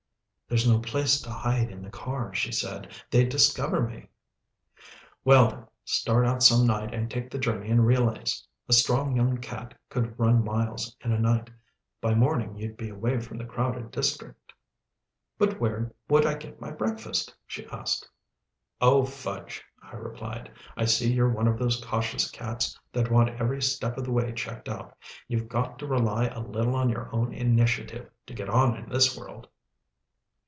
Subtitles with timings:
[0.51, 2.91] "There's no place to hide in the car," she said.
[3.09, 4.09] "They'd discover me."
[5.23, 8.45] "Well then, start out some night, and take the journey in relays.
[8.67, 11.49] A strong young cat could run miles in a night.
[12.01, 14.51] By morning, you'd be away from the crowded district."
[15.37, 18.09] "But where would I get my breakfast?" she asked.
[18.81, 20.51] "Oh fudge!" I replied.
[20.75, 24.33] "I see you're one of those cautious cats that want every step of the way
[24.33, 24.97] checked out.
[25.29, 29.17] You've got to rely a little on your own initiative, to get on in this
[29.17, 29.47] world."